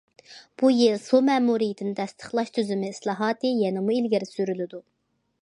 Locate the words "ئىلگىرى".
3.99-4.31